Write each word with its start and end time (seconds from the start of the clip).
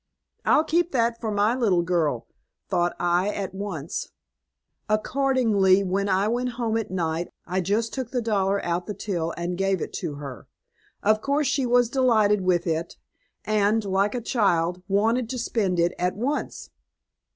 'I'll 0.45 0.63
keep 0.63 0.93
that 0.93 1.21
for 1.21 1.29
my 1.29 1.53
little 1.55 1.83
girl,' 1.83 2.25
thought 2.67 2.95
I 2.99 3.29
at 3.29 3.53
once. 3.53 4.09
Accordingly, 4.89 5.83
when 5.83 6.09
I 6.09 6.27
went 6.27 6.53
home 6.57 6.75
at 6.77 6.89
night, 6.89 7.29
I 7.45 7.61
just 7.61 7.93
took 7.93 8.09
the 8.09 8.19
dollar 8.19 8.65
out 8.65 8.87
the 8.87 8.95
till, 8.95 9.31
and 9.37 9.59
gave 9.59 9.79
it 9.79 9.93
to 10.01 10.15
her. 10.15 10.47
Of 11.03 11.21
course 11.21 11.45
she 11.45 11.67
was 11.67 11.87
delighted 11.87 12.41
with 12.41 12.65
it, 12.65 12.97
and, 13.45 13.85
like 13.85 14.15
a 14.15 14.21
child, 14.21 14.81
wanted 14.87 15.29
to 15.29 15.37
spend 15.37 15.79
it 15.79 15.93
at 15.99 16.15
once. 16.15 16.71